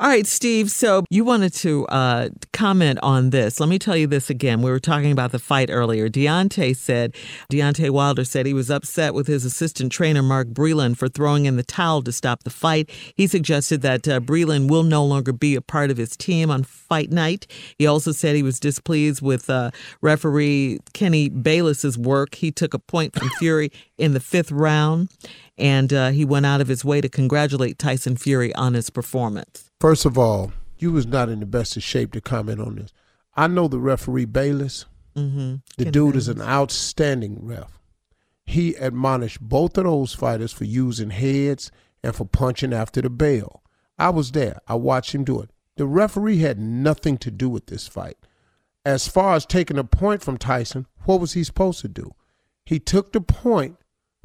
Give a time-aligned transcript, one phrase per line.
[0.00, 0.70] All right, Steve.
[0.70, 3.58] So you wanted to uh, comment on this.
[3.58, 4.62] Let me tell you this again.
[4.62, 6.08] We were talking about the fight earlier.
[6.08, 7.16] Deontay said,
[7.50, 11.56] Deontay Wilder said he was upset with his assistant trainer, Mark Breland, for throwing in
[11.56, 12.88] the towel to stop the fight.
[13.16, 16.62] He suggested that uh, Breland will no longer be a part of his team on
[16.62, 17.48] fight night.
[17.76, 22.36] He also said he was displeased with uh, referee Kenny Bayless's work.
[22.36, 25.08] He took a point from Fury in the fifth round,
[25.58, 29.67] and uh, he went out of his way to congratulate Tyson Fury on his performance.
[29.80, 32.92] First of all, you was not in the best of shape to comment on this.
[33.36, 34.86] I know the referee Bayless.
[35.16, 35.56] Mm-hmm.
[35.76, 37.78] The Ken dude is an outstanding ref.
[38.44, 41.70] He admonished both of those fighters for using heads
[42.02, 43.62] and for punching after the bell.
[43.98, 44.60] I was there.
[44.66, 45.50] I watched him do it.
[45.76, 48.16] The referee had nothing to do with this fight.
[48.84, 52.14] As far as taking a point from Tyson, what was he supposed to do?
[52.64, 53.76] He took the point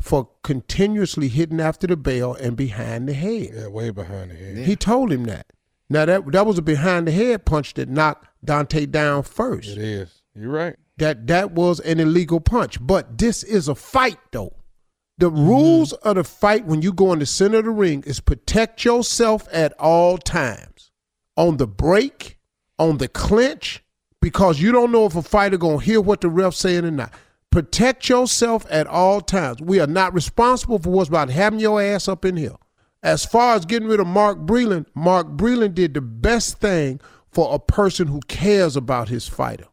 [0.03, 3.51] for continuously hitting after the bell and behind the head.
[3.53, 4.57] Yeah, way behind the head.
[4.57, 5.47] He told him that.
[5.89, 9.69] Now that that was a behind the head punch that knocked Dante down first.
[9.69, 10.21] It is.
[10.35, 10.75] You're right.
[10.97, 12.85] That that was an illegal punch.
[12.85, 14.57] But this is a fight though.
[15.19, 15.47] The mm-hmm.
[15.47, 18.83] rules of the fight when you go in the center of the ring is protect
[18.83, 20.91] yourself at all times.
[21.37, 22.39] On the break,
[22.77, 23.81] on the clinch,
[24.21, 27.13] because you don't know if a fighter gonna hear what the ref saying or not.
[27.53, 29.61] Protect yourself at all times.
[29.61, 32.55] We are not responsible for what's about having your ass up in here.
[33.03, 36.99] As far as getting rid of Mark Breland, Mark Breland did the best thing
[37.31, 39.67] for a person who cares about his fighter.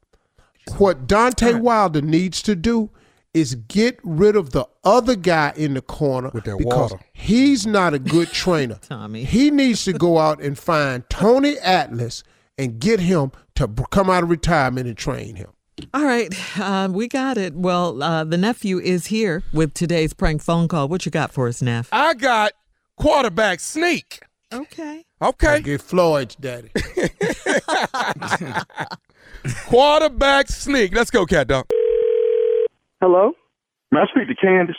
[0.77, 2.91] What Dante Wilder needs to do
[3.33, 7.01] is get rid of the other guy in the corner because water.
[7.15, 8.79] he's not a good trainer.
[8.83, 9.25] Tommy.
[9.25, 12.25] He needs to go out and find Tony Atlas
[12.59, 15.49] and get him to come out of retirement and train him.
[15.95, 17.55] All right, uh, we got it.
[17.55, 20.89] Well, uh, the nephew is here with today's prank phone call.
[20.89, 21.89] What you got for us, Neff?
[21.93, 22.53] I got
[22.97, 24.21] quarterback sneak.
[24.53, 25.05] Okay.
[25.23, 25.61] Okay.
[25.61, 26.71] Get Floyd's daddy.
[29.67, 30.95] quarterback sneak.
[30.95, 31.67] Let's go, cat dog.
[33.01, 33.33] Hello,
[33.93, 34.77] May I speak to Candace?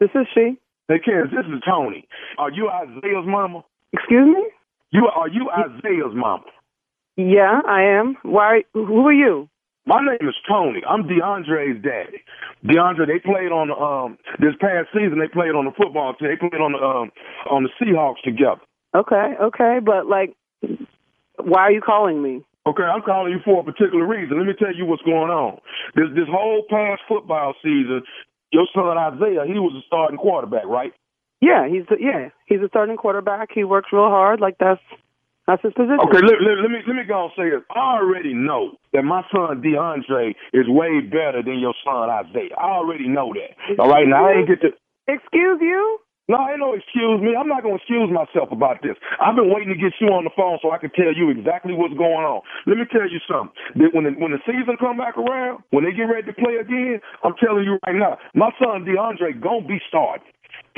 [0.00, 0.56] this is she.
[0.88, 2.08] Hey, Candace, this is Tony.
[2.38, 3.62] Are you Isaiah's mama?
[3.92, 4.44] Excuse me?
[4.90, 6.44] You are you Isaiah's mama?
[7.16, 8.16] Yeah, I am.
[8.22, 8.62] Why?
[8.72, 9.49] Who are you?
[9.86, 10.82] My name is Tony.
[10.88, 12.22] I'm DeAndre's daddy.
[12.64, 15.18] DeAndre, they played on um this past season.
[15.18, 16.28] They played on the football team.
[16.28, 17.10] They played on the um
[17.50, 18.60] on the Seahawks together.
[18.94, 20.34] Okay, okay, but like,
[21.42, 22.44] why are you calling me?
[22.66, 24.36] Okay, I'm calling you for a particular reason.
[24.36, 25.58] Let me tell you what's going on.
[25.94, 28.02] This this whole past football season,
[28.52, 30.92] your son Isaiah, he was a starting quarterback, right?
[31.40, 33.48] Yeah, he's the, yeah, he's a starting quarterback.
[33.54, 34.40] He works real hard.
[34.40, 34.82] Like that's
[35.50, 35.98] that's his position.
[35.98, 37.66] Okay, let, let, let me let me go and say this.
[37.74, 42.54] I already know that my son DeAndre is way better than your son Isaiah.
[42.54, 43.58] I already know that.
[43.82, 44.70] All right, now I ain't get to.
[45.10, 45.98] Excuse you?
[46.30, 47.34] No, I ain't no excuse me.
[47.34, 48.94] I'm not gonna excuse myself about this.
[49.18, 51.74] I've been waiting to get you on the phone so I can tell you exactly
[51.74, 52.46] what's going on.
[52.70, 53.50] Let me tell you something.
[53.82, 56.62] That when the, when the season come back around, when they get ready to play
[56.62, 60.22] again, I'm telling you right now, my son DeAndre gonna be starting.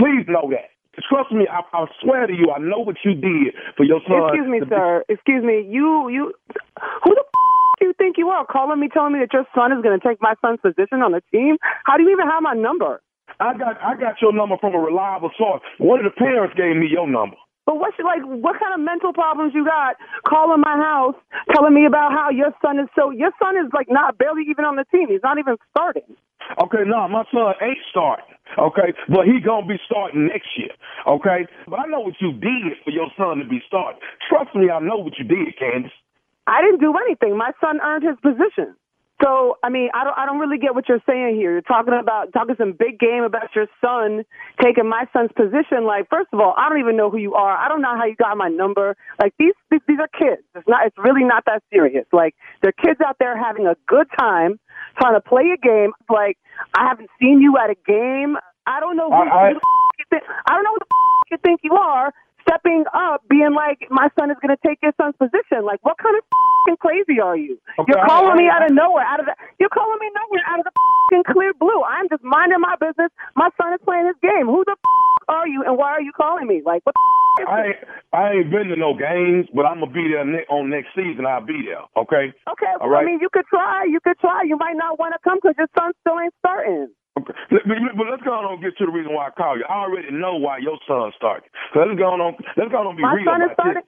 [0.00, 0.71] Please know that.
[1.08, 4.28] Trust me, I, I swear to you, I know what you did for your son.
[4.28, 5.04] Excuse me, to be- sir.
[5.08, 5.64] Excuse me.
[5.68, 6.34] You you
[7.04, 8.44] who the f- do you think you are?
[8.44, 11.12] Calling me, telling me that your son is going to take my son's position on
[11.12, 11.56] the team?
[11.84, 13.00] How do you even have my number?
[13.40, 15.62] I got I got your number from a reliable source.
[15.78, 17.36] One of the parents gave me your number.
[17.64, 18.20] But what's like?
[18.26, 19.96] What kind of mental problems you got?
[20.28, 21.14] Calling my house,
[21.54, 23.10] telling me about how your son is so.
[23.10, 25.08] Your son is like not barely even on the team.
[25.08, 26.04] He's not even starting.
[26.62, 28.34] Okay, no, my son ain't starting.
[28.58, 30.70] Okay, but he gonna be starting next year.
[31.06, 34.00] Okay, but I know what you did for your son to be starting.
[34.28, 35.92] Trust me, I know what you did, Candace.
[36.46, 37.38] I didn't do anything.
[37.38, 38.76] My son earned his position.
[39.22, 40.18] So I mean, I don't.
[40.18, 41.52] I don't really get what you're saying here.
[41.52, 44.24] You're talking about talking some big game about your son
[44.60, 45.84] taking my son's position.
[45.86, 47.56] Like, first of all, I don't even know who you are.
[47.56, 48.96] I don't know how you got my number.
[49.20, 50.42] Like these these, these are kids.
[50.56, 50.86] It's not.
[50.86, 52.06] It's really not that serious.
[52.12, 54.58] Like they're kids out there having a good time,
[54.98, 55.92] trying to play a game.
[56.08, 56.38] Like
[56.74, 58.36] I haven't seen you at a game.
[58.66, 59.62] I don't know who, I- I- the f-
[59.98, 60.22] you think.
[60.46, 62.12] I don't know who the f- you think you are.
[62.42, 65.64] Stepping up, being like, my son is going to take your son's position.
[65.64, 67.58] Like, what kind of f***ing crazy are you?
[67.78, 69.34] Okay, You're calling me out of nowhere, out of the.
[69.60, 71.82] You're calling me nowhere, out of the f***ing clear blue.
[71.86, 73.10] I'm just minding my business.
[73.36, 74.46] My son is playing his game.
[74.46, 76.62] Who the f- are you, and why are you calling me?
[76.64, 76.94] Like, what?
[77.38, 77.80] The f- is I ain't,
[78.12, 81.24] I ain't been to no games, but I'm gonna be there ne- on next season.
[81.24, 81.86] I'll be there.
[81.96, 82.34] Okay.
[82.50, 83.02] Okay, All well, right.
[83.02, 83.84] I mean, you could try.
[83.88, 84.42] You could try.
[84.44, 86.90] You might not want to come because your son still ain't starting.
[87.18, 87.34] Okay.
[87.50, 89.64] Let- But let's go on and get to the reason why I call you.
[89.68, 91.48] I already know why your son started.
[91.74, 92.36] So let's go on.
[92.56, 93.82] Let's go on and be My real My son is starting.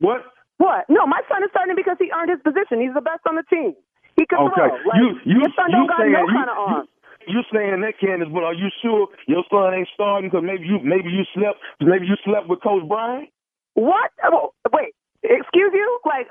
[0.00, 0.24] What?
[0.56, 0.88] What?
[0.88, 2.80] No, my son is starting because he earned his position.
[2.80, 3.76] He's the best on the team.
[4.16, 4.54] He can Okay.
[4.56, 4.76] throw.
[4.88, 6.88] Like, you you your son you don't got no you, kind of arm.
[7.28, 8.28] you, you saying that, Candace?
[8.32, 10.30] But are you sure your son ain't starting?
[10.30, 13.28] Because maybe you maybe you slept maybe you slept with Coach Brian.
[13.74, 14.10] What?
[14.24, 14.94] Oh, wait.
[15.22, 16.00] Excuse you?
[16.04, 16.28] like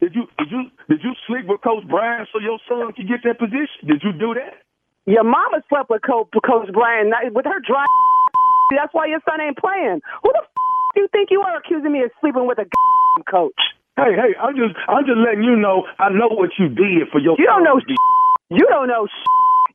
[0.00, 3.22] Did you did you did you sleep with Coach Brian so your son could get
[3.24, 3.82] that position?
[3.86, 4.61] Did you do that?
[5.06, 7.86] Your mama slept with Coach, Coach Brian with her dry.
[8.76, 10.00] That's why your son ain't playing.
[10.22, 10.54] Who the f-
[10.94, 12.66] do you think you are accusing me of sleeping with a
[13.30, 13.58] coach?
[13.96, 17.20] Hey, hey, I'm just I'm just letting you know I know what you did for
[17.20, 17.80] your You don't know.
[17.80, 17.96] son.
[18.52, 19.08] You don't know.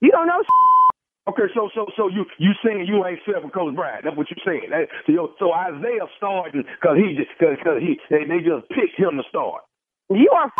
[0.02, 0.44] You don't know.
[1.28, 4.02] Okay, so so so you you saying you ain't slept with Coach Brian?
[4.04, 4.70] That's what you're saying.
[4.70, 9.18] That, so, so Isaiah starting because he just because he they, they just picked him
[9.18, 9.64] to start.
[10.10, 10.52] You are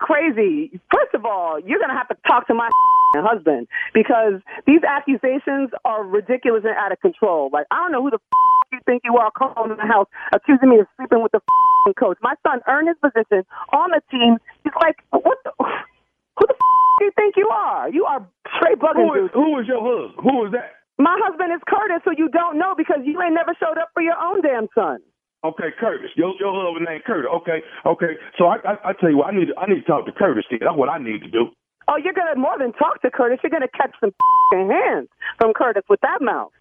[0.00, 0.80] crazy.
[0.90, 2.68] First of all, you're going to have to talk to my
[3.16, 7.50] husband because these accusations are ridiculous and out of control.
[7.52, 8.38] Like, I don't know who the f-
[8.72, 11.94] you think you are calling in the house accusing me of sleeping with the f***ing
[11.94, 12.18] coach.
[12.20, 14.36] My son earned his position on the team.
[14.64, 17.88] He's like, what the, who the f- do you think you are?
[17.88, 18.20] You are
[18.56, 20.20] straight bugging, Who is who is your husband?
[20.22, 20.76] Who is that?
[20.98, 24.02] My husband is Curtis, who you don't know because you ain't never showed up for
[24.02, 24.98] your own damn son.
[25.44, 26.10] Okay, Curtis.
[26.16, 27.30] Your your husband named Curtis.
[27.40, 28.18] Okay, okay.
[28.36, 30.12] So I, I I tell you what, I need to, I need to talk to
[30.12, 30.44] Curtis.
[30.50, 30.58] Then.
[30.60, 31.46] That's what I need to do.
[31.88, 33.38] Oh, you're gonna more than talk to Curtis.
[33.42, 34.12] You're gonna catch some
[34.52, 35.08] hands
[35.38, 36.52] from Curtis with that mouth.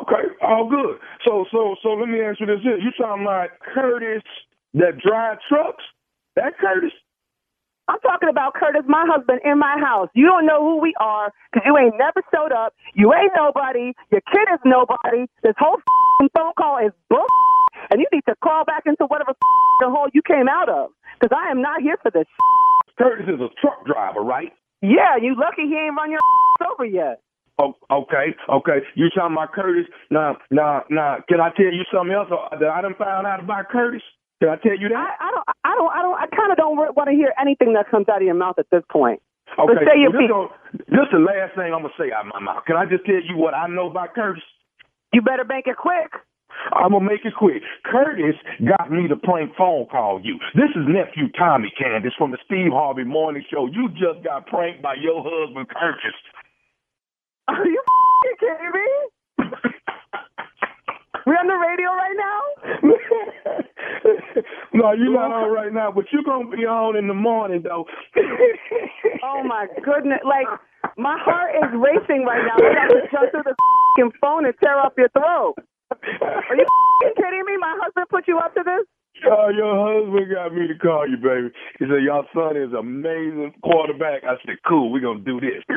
[0.00, 0.98] Okay, all good.
[1.26, 2.78] So so so let me ask you this: here.
[2.78, 4.22] You talking about Curtis
[4.74, 5.84] that drive trucks?
[6.36, 6.92] That Curtis?
[7.88, 10.08] I'm talking about Curtis, my husband, in my house.
[10.14, 12.74] You don't know who we are because you ain't never showed up.
[12.94, 13.92] You ain't nobody.
[14.12, 15.26] Your kid is nobody.
[15.42, 17.26] This whole f***ing phone call is bull.
[17.90, 19.32] And you need to crawl back into whatever
[19.82, 20.90] hole you came out of
[21.20, 22.26] because I am not here for this.
[22.98, 24.52] Curtis is a truck driver, right?
[24.82, 26.20] Yeah, you lucky he ain't run your
[26.72, 27.20] over yet.
[27.58, 28.86] Oh, okay, okay.
[28.94, 29.86] You talking about Curtis?
[30.10, 31.18] Now, now, now.
[31.28, 34.02] Can I tell you something else uh, that I done found out about Curtis?
[34.40, 35.16] Can I tell you that?
[35.18, 37.90] I don't, I don't, I don't, I kind of don't want to hear anything that
[37.90, 39.20] comes out of your mouth at this point.
[39.58, 39.74] Okay.
[39.74, 40.30] But say your well, this, piece.
[40.30, 40.52] gon-
[40.86, 42.62] this the last thing I'm gonna say out of my mouth.
[42.66, 44.44] Can I just tell you what I know about Curtis?
[45.12, 46.14] You better make it quick.
[46.74, 47.62] I'm gonna make it quick.
[47.84, 50.38] Curtis got me to prank phone call you.
[50.54, 53.66] This is nephew Tommy Candace from the Steve Harvey Morning Show.
[53.66, 56.14] You just got pranked by your husband Curtis.
[57.48, 58.88] Are you f***ing kidding me?
[61.26, 62.40] We on the radio right now?
[64.74, 67.86] no, you're not on right now, but you're gonna be on in the morning though.
[69.24, 70.20] Oh my goodness!
[70.24, 70.46] Like
[70.96, 72.56] my heart is racing right now.
[72.58, 75.54] I'm about to jump through the f***ing phone and tear off your throat.
[76.22, 77.56] Are you f***ing kidding me?
[77.58, 78.86] My husband put you up to this?
[79.26, 81.50] Oh, your husband got me to call you, baby.
[81.78, 84.22] He said, Your son is amazing quarterback.
[84.24, 85.62] I said, Cool, we're gonna do this.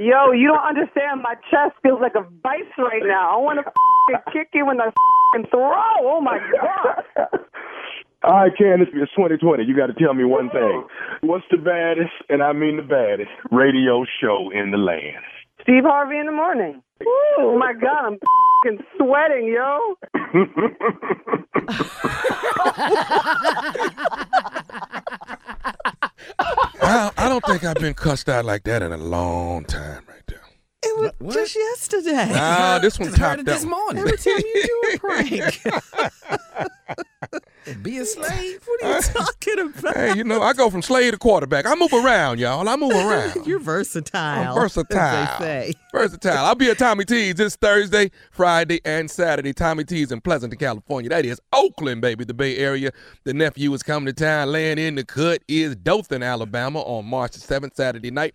[0.00, 1.22] Yo, you don't understand.
[1.22, 3.38] My chest feels like a vice right now.
[3.38, 6.02] I want to f***ing kick you in the f***ing throat.
[6.02, 7.28] Oh my god!
[8.24, 9.64] All right, Candace, it's 2020.
[9.64, 10.84] You got to tell me one thing.
[11.20, 15.22] What's the baddest, and I mean the baddest, radio show in the land?
[15.60, 16.82] Steve Harvey in the morning.
[17.06, 18.18] Oh my god, I'm
[18.96, 19.96] sweating, yo.
[26.80, 30.22] I, I don't think I've been cussed out like that in a long time, right
[30.26, 30.40] there.
[30.82, 32.30] It was just yesterday.
[32.34, 33.70] Ah, this one Just heard topped it that this one.
[33.70, 34.04] morning.
[34.04, 35.60] Every time you do a prank.
[37.84, 38.62] Be a slave.
[38.64, 39.94] what are you talking about?
[39.94, 41.66] Hey, you know, I go from slave to quarterback.
[41.66, 42.66] I move around, y'all.
[42.66, 43.46] I move around.
[43.46, 44.48] You're versatile.
[44.48, 45.38] I'm versatile.
[45.38, 45.74] They say.
[45.92, 46.46] Versatile.
[46.46, 49.52] I'll be at Tommy T's this Thursday, Friday, and Saturday.
[49.52, 51.10] Tommy T's in Pleasanton, California.
[51.10, 52.90] That is Oakland, baby, the Bay Area.
[53.24, 54.50] The nephew is coming to town.
[54.50, 58.34] Laying in the cut is Dothan, Alabama on March the 7th, Saturday night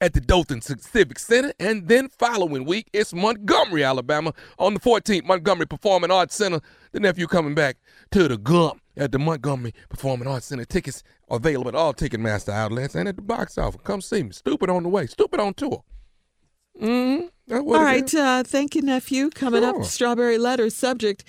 [0.00, 1.52] at the Dothan Civic Center.
[1.60, 6.60] And then following week, it's Montgomery, Alabama on the 14th, Montgomery Performing Arts Center.
[6.92, 7.76] The nephew coming back
[8.12, 10.64] to the Gump at the Montgomery Performing Arts Center.
[10.64, 13.80] Tickets available at all Ticketmaster outlets and at the box office.
[13.84, 14.32] Come see me.
[14.32, 15.06] Stupid on the way.
[15.06, 15.82] Stupid on tour.
[16.78, 18.12] What All right.
[18.14, 19.30] Uh, thank you, nephew.
[19.30, 19.80] Coming Sure.
[19.80, 21.24] up, Strawberry Letters subject.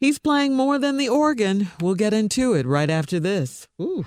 [0.00, 1.68] He's playing more than the organ.
[1.80, 3.68] We'll get into it right after this.
[3.80, 4.04] Ooh.